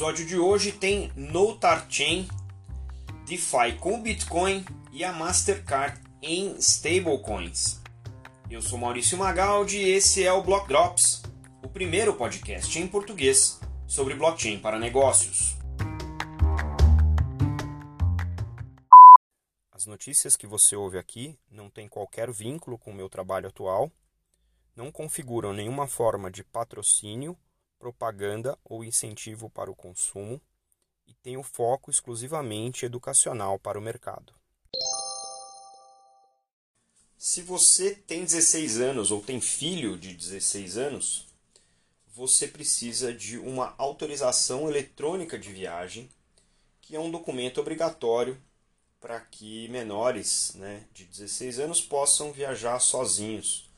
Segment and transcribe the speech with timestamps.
[0.00, 2.26] episódio de hoje tem Notar Chain,
[3.26, 7.82] DeFi com Bitcoin e a Mastercard em stablecoins.
[8.50, 11.22] Eu sou Maurício Magaldi e esse é o Block Drops,
[11.62, 15.54] o primeiro podcast em português sobre blockchain para negócios.
[19.70, 23.92] As notícias que você ouve aqui não têm qualquer vínculo com o meu trabalho atual,
[24.74, 27.36] não configuram nenhuma forma de patrocínio,
[27.80, 30.40] propaganda ou incentivo para o consumo
[31.08, 34.34] e têm o foco exclusivamente educacional para o mercado.
[37.16, 41.26] Se você tem 16 anos ou tem filho de 16 anos,
[42.14, 46.08] você precisa de uma autorização eletrônica de viagem,
[46.80, 48.40] que é um documento obrigatório
[49.00, 53.70] para que menores né, de 16 anos possam viajar sozinhos.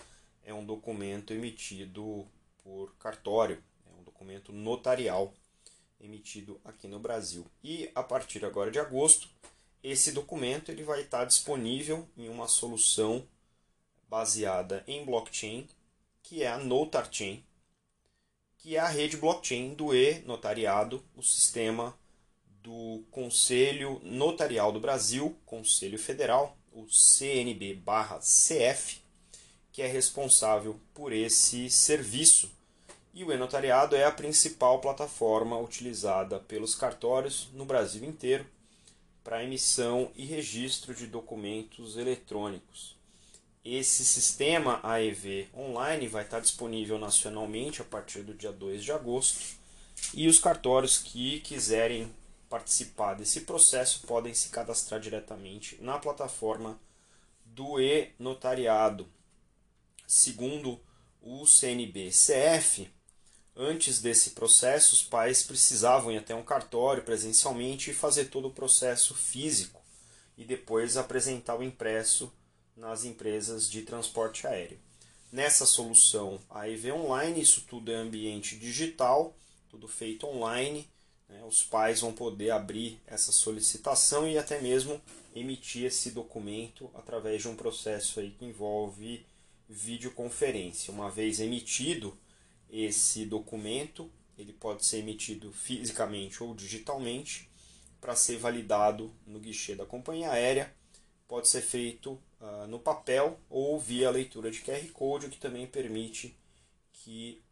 [0.44, 2.26] É um documento emitido
[2.64, 3.71] por cartório, um
[4.22, 5.34] documento notarial
[6.00, 7.44] emitido aqui no Brasil.
[7.62, 9.28] E a partir agora de agosto,
[9.82, 13.26] esse documento ele vai estar disponível em uma solução
[14.08, 15.66] baseada em blockchain,
[16.22, 17.44] que é a Notar Chain,
[18.58, 21.98] que é a rede blockchain do e-notariado, o sistema
[22.62, 27.82] do Conselho Notarial do Brasil, Conselho Federal, o CNB/CF,
[29.72, 32.61] que é responsável por esse serviço.
[33.14, 38.46] E o e-notariado é a principal plataforma utilizada pelos cartórios no Brasil inteiro
[39.22, 42.96] para emissão e registro de documentos eletrônicos.
[43.62, 49.56] Esse sistema AEV online vai estar disponível nacionalmente a partir do dia 2 de agosto
[50.14, 52.10] e os cartórios que quiserem
[52.48, 56.80] participar desse processo podem se cadastrar diretamente na plataforma
[57.44, 59.06] do e-notariado.
[60.06, 60.80] Segundo
[61.20, 62.90] o CNB-CF,
[63.56, 68.52] antes desse processo, os pais precisavam ir até um cartório presencialmente e fazer todo o
[68.52, 69.80] processo físico
[70.36, 72.32] e depois apresentar o impresso
[72.76, 74.78] nas empresas de transporte aéreo.
[75.30, 79.34] Nessa solução AEV Online, isso tudo é ambiente digital,
[79.68, 80.88] tudo feito online
[81.32, 81.42] né?
[81.48, 85.00] Os pais vão poder abrir essa solicitação e até mesmo
[85.34, 89.24] emitir esse documento através de um processo aí que envolve
[89.68, 90.92] videoconferência.
[90.92, 92.16] Uma vez emitido
[92.72, 97.50] esse documento, ele pode ser emitido fisicamente ou digitalmente
[98.00, 100.74] para ser validado no guichê da companhia aérea.
[101.28, 105.66] Pode ser feito uh, no papel ou via leitura de QR Code, o que também
[105.66, 106.34] permite
[106.92, 107.42] que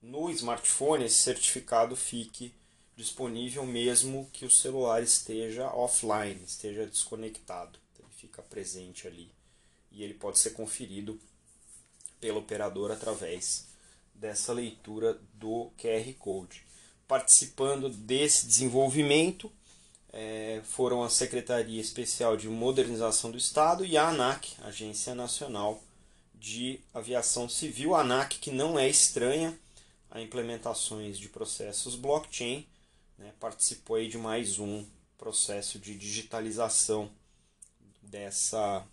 [0.00, 2.54] no smartphone esse certificado fique
[2.96, 7.78] disponível mesmo que o celular esteja offline, esteja desconectado.
[7.98, 9.30] Ele fica presente ali
[9.92, 11.20] e ele pode ser conferido
[12.18, 13.69] pelo operador através
[14.20, 16.62] dessa leitura do QR Code.
[17.08, 19.50] Participando desse desenvolvimento
[20.12, 25.82] é, foram a Secretaria Especial de Modernização do Estado e a ANAC, Agência Nacional
[26.34, 29.58] de Aviação Civil, a ANAC que não é estranha
[30.10, 32.66] a implementações de processos blockchain,
[33.16, 34.84] né, participou aí de mais um
[35.16, 37.10] processo de digitalização
[38.02, 38.84] dessa,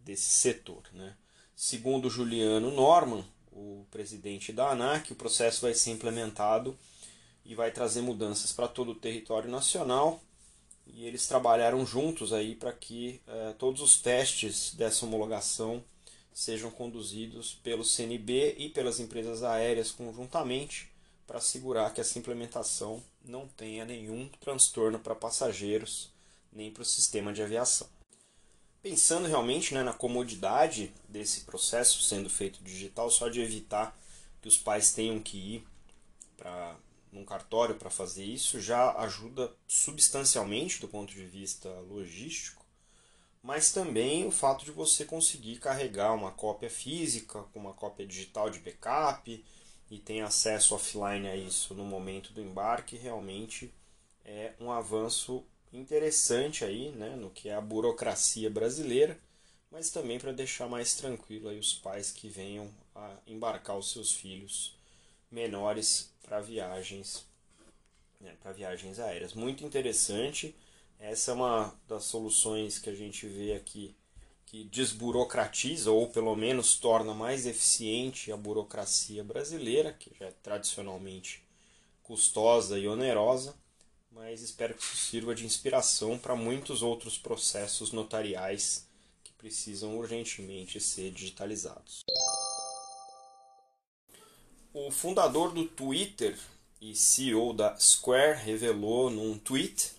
[0.00, 0.82] desse setor.
[0.92, 1.14] Né.
[1.54, 3.24] Segundo Juliano Norman,
[3.60, 6.76] o presidente da ANAC, o processo vai ser implementado
[7.44, 10.20] e vai trazer mudanças para todo o território nacional.
[10.86, 15.84] E eles trabalharam juntos aí para que eh, todos os testes dessa homologação
[16.32, 20.90] sejam conduzidos pelo CNB e pelas empresas aéreas conjuntamente
[21.26, 26.10] para assegurar que essa implementação não tenha nenhum transtorno para passageiros
[26.52, 27.88] nem para o sistema de aviação.
[28.82, 33.94] Pensando realmente né, na comodidade desse processo sendo feito digital, só de evitar
[34.40, 35.68] que os pais tenham que ir
[36.36, 36.76] para
[37.12, 42.64] num cartório para fazer isso já ajuda substancialmente do ponto de vista logístico,
[43.42, 48.48] mas também o fato de você conseguir carregar uma cópia física com uma cópia digital
[48.48, 49.44] de backup
[49.90, 53.74] e tem acesso offline a isso no momento do embarque, realmente
[54.24, 59.18] é um avanço interessante aí, né, no que é a burocracia brasileira,
[59.70, 64.12] mas também para deixar mais tranquilo aí os pais que venham a embarcar os seus
[64.12, 64.76] filhos
[65.30, 67.24] menores para viagens,
[68.20, 69.34] né, para viagens aéreas.
[69.34, 70.54] Muito interessante.
[70.98, 73.94] Essa é uma das soluções que a gente vê aqui
[74.46, 81.44] que desburocratiza ou pelo menos torna mais eficiente a burocracia brasileira, que já é tradicionalmente
[82.02, 83.54] custosa e onerosa,
[84.10, 88.86] mas espero que isso sirva de inspiração para muitos outros processos notariais
[89.22, 92.04] que precisam urgentemente ser digitalizados.
[94.72, 96.38] O fundador do Twitter,
[96.80, 99.92] e CEO da Square, revelou num tweet,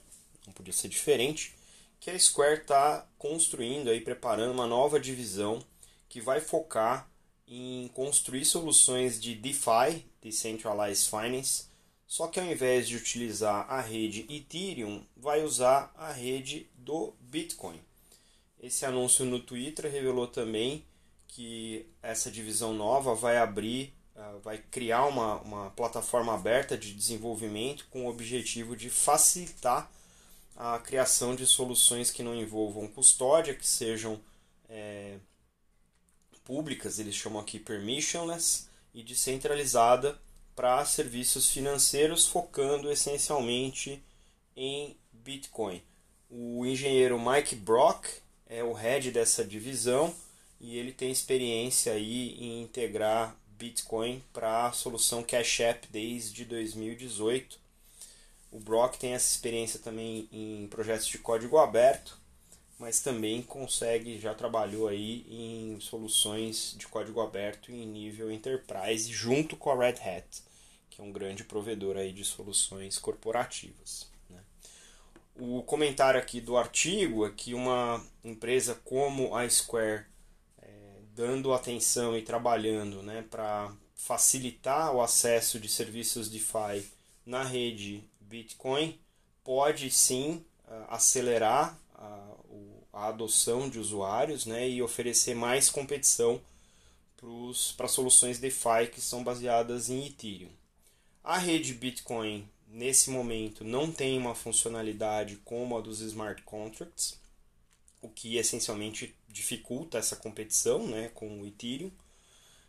[0.45, 1.53] não podia ser diferente,
[1.99, 5.63] que a Square está construindo aí, preparando uma nova divisão
[6.09, 7.07] que vai focar
[7.47, 11.65] em construir soluções de DeFi, Decentralized Finance,
[12.11, 17.79] só que ao invés de utilizar a rede Ethereum, vai usar a rede do Bitcoin.
[18.59, 20.83] Esse anúncio no Twitter revelou também
[21.25, 27.87] que essa divisão nova vai abrir, ah, vai criar uma, uma plataforma aberta de desenvolvimento
[27.89, 29.89] com o objetivo de facilitar
[30.57, 34.19] a criação de soluções que não envolvam custódia, que sejam
[34.67, 35.17] é,
[36.43, 40.19] públicas, eles chamam aqui permissionless, e descentralizada
[40.55, 44.03] para serviços financeiros, focando essencialmente
[44.55, 45.81] em Bitcoin.
[46.29, 48.07] O engenheiro Mike Brock
[48.47, 50.13] é o head dessa divisão
[50.59, 57.59] e ele tem experiência aí em integrar Bitcoin para a solução Cash App desde 2018.
[58.51, 62.20] O Brock tem essa experiência também em projetos de código aberto
[62.81, 69.55] mas também consegue, já trabalhou aí em soluções de código aberto em nível enterprise junto
[69.55, 70.43] com a Red Hat,
[70.89, 74.09] que é um grande provedor aí de soluções corporativas.
[74.27, 74.39] Né?
[75.35, 80.05] O comentário aqui do artigo é que uma empresa como a Square,
[80.59, 80.69] é,
[81.13, 86.89] dando atenção e trabalhando né, para facilitar o acesso de serviços DeFi
[87.27, 88.99] na rede Bitcoin,
[89.43, 90.43] pode sim
[90.87, 91.79] acelerar
[92.93, 96.41] a adoção de usuários né, e oferecer mais competição
[97.77, 100.49] para soluções DeFi que são baseadas em Ethereum.
[101.23, 107.19] A rede Bitcoin, nesse momento, não tem uma funcionalidade como a dos smart contracts,
[108.01, 111.91] o que essencialmente dificulta essa competição né, com o Ethereum,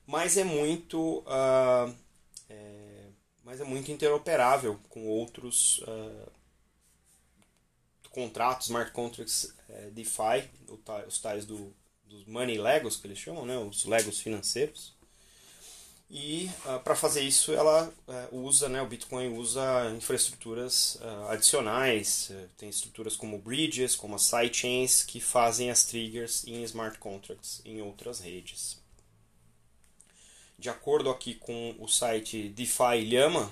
[0.06, 1.94] mas é muito, uh,
[2.50, 3.06] é,
[3.42, 6.30] mas é muito interoperável com outros uh,
[8.10, 10.48] contratos, smart contracts é, DeFi,
[11.06, 11.74] os tais do,
[12.04, 14.94] dos money legos que eles chamam, né, os legos financeiros.
[16.14, 21.28] E uh, ah, para fazer isso ela uh, usa, né, o Bitcoin usa infraestruturas uh,
[21.30, 26.98] adicionais, eh, tem estruturas como bridges, como as sidechains que fazem as triggers em smart
[26.98, 28.78] contracts em outras redes.
[30.58, 33.50] De acordo aqui com o site DeFi Llama,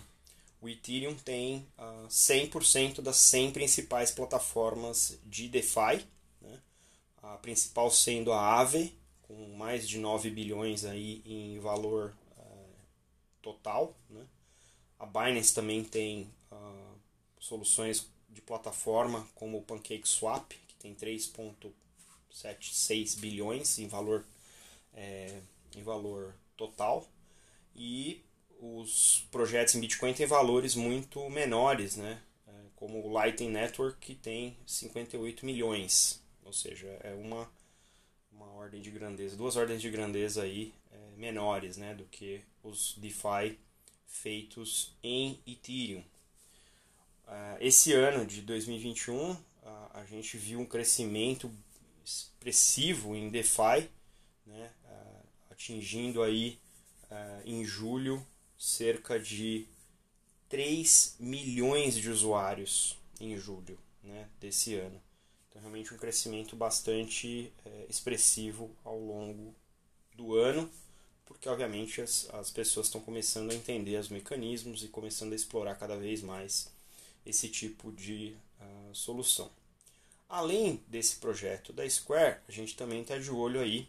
[0.61, 6.05] o Ethereum tem uh, ah, 100% das 100 principais plataformas de DeFi,
[6.41, 6.61] né?
[7.23, 12.75] a principal sendo a Aave, com mais de 9 bilhões aí em valor uh,
[13.41, 13.97] total.
[14.11, 14.27] Né?
[14.99, 16.99] A Binance também tem uh,
[17.39, 24.27] soluções de plataforma como o PancakeSwap, que tem 3,76 bilhões em valor,
[24.93, 25.41] é,
[25.75, 27.09] em valor total.
[27.75, 28.23] E
[28.61, 32.21] os projetos em Bitcoin têm valores muito menores, né?
[32.47, 36.23] É, como o Lightning Network, que tem 58 milhões.
[36.45, 37.51] Ou seja, é uma,
[38.31, 42.95] uma ordem de grandeza, duas ordens de grandeza aí é, menores né, do que os
[42.99, 43.59] DeFi
[44.07, 46.05] feitos em Ethereum.
[47.27, 49.39] Uh, esse ano de 2021, uh,
[49.95, 51.51] a gente viu um crescimento
[52.05, 53.89] expressivo em DeFi,
[54.45, 56.59] né, uh, atingindo aí
[57.45, 58.25] em julho
[58.61, 59.67] cerca de
[60.51, 65.01] 3 milhões de usuários em julho né, desse ano.
[65.49, 69.55] Então, realmente um crescimento bastante é, expressivo ao longo
[70.15, 70.71] do ano,
[71.25, 75.77] porque obviamente as, as pessoas estão começando a entender os mecanismos e começando a explorar
[75.77, 76.71] cada vez mais
[77.25, 79.51] esse tipo de uh, solução.
[80.29, 83.89] Além desse projeto da Square, a gente também está de olho aí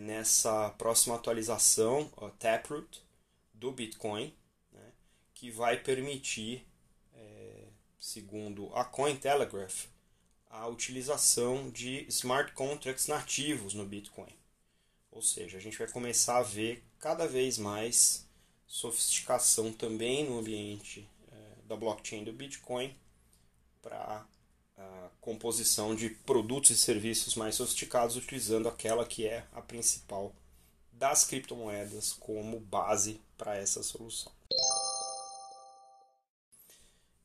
[0.00, 3.02] nessa próxima atualização, o Taproot,
[3.52, 4.34] do Bitcoin,
[4.72, 4.92] né,
[5.34, 6.66] que vai permitir,
[7.14, 7.64] é,
[7.98, 9.86] segundo a Cointelegraph,
[10.48, 14.34] a utilização de smart contracts nativos no Bitcoin.
[15.12, 18.26] Ou seja, a gente vai começar a ver cada vez mais
[18.66, 22.96] sofisticação também no ambiente é, da blockchain do Bitcoin
[23.82, 24.26] para
[24.80, 30.34] a composição de produtos e serviços mais sofisticados utilizando aquela que é a principal
[30.92, 34.32] das criptomoedas como base para essa solução.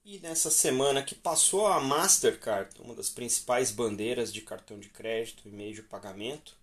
[0.03, 5.47] E nessa semana que passou a Mastercard, uma das principais bandeiras de cartão de crédito
[5.47, 6.55] e meio de pagamento,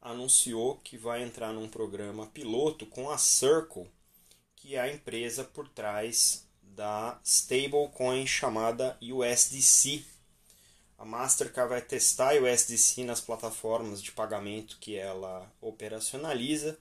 [0.00, 3.90] anunciou que vai entrar num programa piloto com a Circle,
[4.54, 10.04] que é a empresa por trás da stablecoin chamada USDC,
[11.02, 16.78] a Mastercard vai testar o USDC nas plataformas de pagamento que ela operacionaliza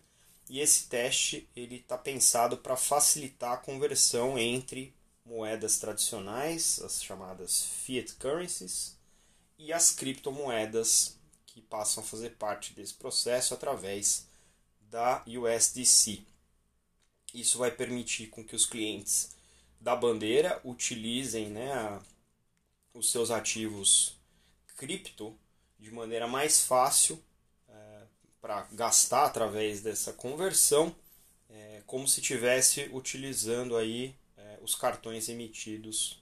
[0.48, 4.94] e esse teste ele está pensado para facilitar a conversão entre
[5.26, 8.96] moedas tradicionais, as chamadas fiat currencies,
[9.58, 14.28] e as criptomoedas que passam a fazer parte desse processo através
[14.82, 16.22] da USDC.
[17.34, 19.32] Isso vai permitir com que os clientes
[19.80, 22.00] da bandeira utilizem né, a,
[22.94, 24.18] os seus ativos
[24.76, 25.38] cripto
[25.80, 27.22] de maneira mais fácil
[27.68, 28.02] é,
[28.42, 30.96] para gastar através dessa conversão,
[31.50, 36.22] é, como se estivesse utilizando aí é, os cartões emitidos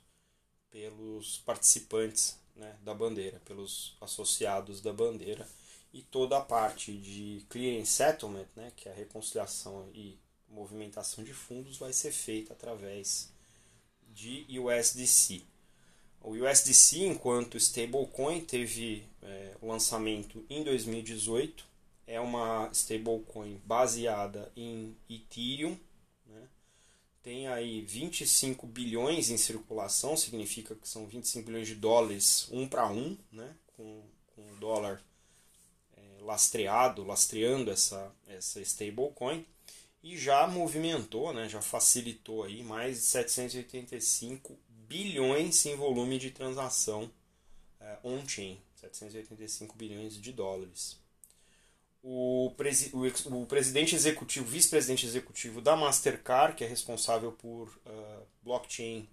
[0.70, 5.48] pelos participantes né, da bandeira, pelos associados da bandeira
[5.94, 11.34] e toda a parte de clearing settlement, né, que é a reconciliação e movimentação de
[11.34, 13.32] fundos, vai ser feita através
[14.08, 15.46] de USDC.
[16.22, 21.66] O USDC, enquanto stablecoin, teve é, lançamento em 2018.
[22.06, 25.78] É uma stablecoin baseada em Ethereum.
[26.26, 26.48] Né?
[27.24, 32.90] Tem aí 25 bilhões em circulação, significa que são 25 bilhões de dólares um para
[32.92, 33.56] um, né?
[33.78, 34.04] com,
[34.36, 35.02] com o dólar
[35.96, 39.46] é, lastreado, lastreando essa, essa stablecoin.
[40.04, 41.48] E já movimentou, né?
[41.48, 44.58] já facilitou aí mais de 785
[44.90, 47.12] bilhões em volume de transação
[47.80, 51.00] é, on-chain, 785 bilhões de dólares.
[52.02, 53.06] O, presi o,
[53.42, 59.08] o presidente executivo, vice-presidente executivo da Mastercard, que é responsável por uh, blockchain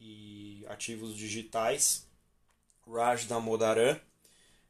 [0.00, 2.08] e ativos digitais,
[2.84, 4.00] Raj Damodaran,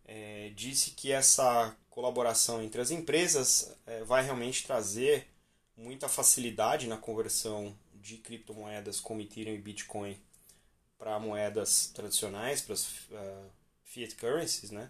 [0.04, 5.28] é, disse que essa colaboração entre as empresas é, vai realmente trazer
[5.76, 10.21] muita facilidade na conversão de criptomoedas como Ethereum e Bitcoin
[11.02, 13.50] para moedas tradicionais, para as uh,
[13.85, 14.88] fiat currencies, né?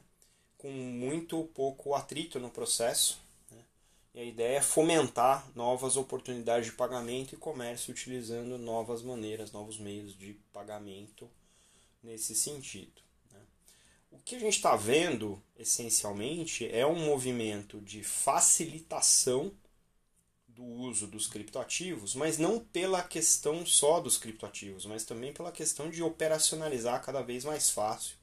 [0.58, 3.18] com muito pouco atrito no processo.
[3.50, 3.64] Né?
[4.16, 9.78] E a ideia é fomentar novas oportunidades de pagamento e comércio utilizando novas maneiras, novos
[9.78, 11.30] meios de pagamento
[12.02, 13.00] nesse sentido.
[13.30, 13.40] Né?
[14.10, 19.50] O que a gente está vendo, essencialmente, é um movimento de facilitação
[20.62, 25.90] do uso dos criptoativos, mas não pela questão só dos criptoativos, mas também pela questão
[25.90, 28.16] de operacionalizar cada vez mais fácil,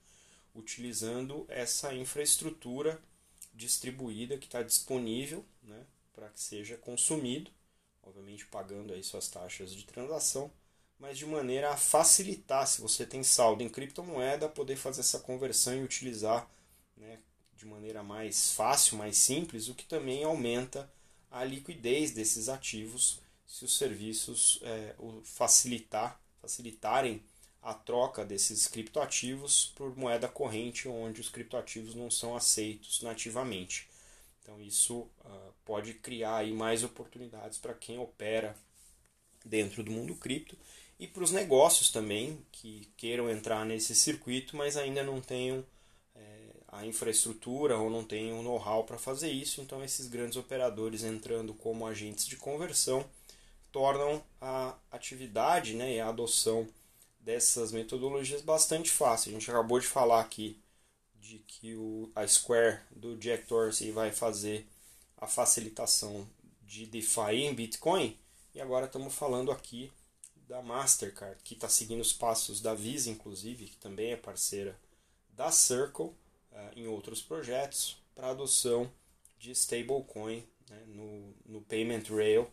[0.56, 3.00] utilizando essa infraestrutura
[3.54, 7.52] distribuída que está disponível né, para que seja consumido,
[8.02, 10.50] obviamente pagando aí suas taxas de transação,
[10.98, 15.76] mas de maneira a facilitar, se você tem saldo em criptomoeda, poder fazer essa conversão
[15.76, 16.50] e utilizar
[16.96, 17.20] né,
[17.54, 20.90] de maneira mais fácil, mais simples, o que também aumenta
[21.32, 27.24] a liquidez desses ativos se os serviços é, facilitar, facilitarem
[27.62, 33.88] a troca desses criptoativos por moeda corrente, onde os criptoativos não são aceitos nativamente.
[34.42, 38.56] Então isso uh, pode criar aí mais oportunidades para quem opera
[39.44, 40.58] dentro do mundo cripto
[41.00, 45.66] e para os negócios também que queiram entrar nesse circuito, mas ainda não tenham
[46.72, 51.54] a infraestrutura ou não tem o know-how para fazer isso, então esses grandes operadores entrando
[51.54, 53.04] como agentes de conversão
[53.72, 56.68] tornam a atividade né, e a adoção
[57.20, 59.30] dessas metodologias bastante fácil.
[59.30, 60.60] A gente acabou de falar aqui
[61.16, 64.68] de que o, a Square do Jack Dorsey vai fazer
[65.18, 66.28] a facilitação
[66.64, 68.18] de DeFi em Bitcoin
[68.54, 69.92] e agora estamos falando aqui
[70.48, 74.80] da Mastercard, que está seguindo os passos da Visa, inclusive, que também é parceira
[75.30, 76.12] da Circle
[76.76, 78.92] em outros projetos para adoção
[79.38, 82.44] de stablecoin né, no, no payment rail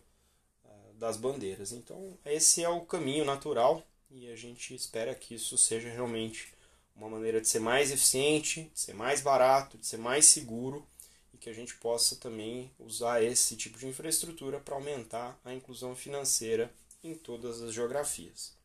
[0.63, 1.71] uh, das bandeiras.
[1.71, 6.53] Então, esse é o caminho natural e a gente espera que isso seja realmente
[6.95, 10.85] uma maneira de ser mais eficiente, de ser mais barato, de ser mais seguro
[11.33, 15.95] e que a gente possa também usar esse tipo de infraestrutura para aumentar a inclusão
[15.95, 16.71] financeira
[17.03, 18.56] em todas as geografias.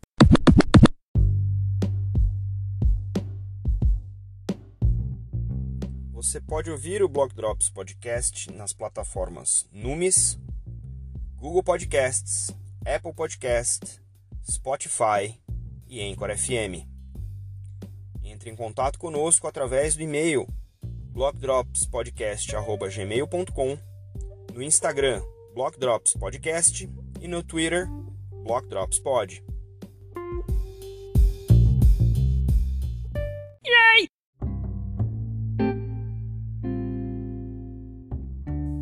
[6.23, 10.39] Você pode ouvir o Block Drops Podcast nas plataformas Numis,
[11.35, 12.55] Google Podcasts,
[12.87, 14.01] Apple Podcast,
[14.49, 15.37] Spotify
[15.89, 16.87] e Anchor FM.
[18.23, 20.47] Entre em contato conosco através do e-mail
[21.11, 23.79] blockdropspodcast@gmail.com,
[24.55, 25.21] no Instagram
[25.57, 26.89] Blockdrops Podcast
[27.21, 27.89] e no Twitter
[28.45, 29.43] Blockdropspod.